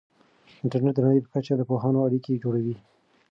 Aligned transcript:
انټرنیټ 0.63 0.93
د 0.95 0.99
نړۍ 1.05 1.19
په 1.23 1.29
کچه 1.33 1.53
د 1.57 1.61
پوهانو 1.69 2.05
اړیکې 2.07 2.41
جوړوي. 2.43 2.75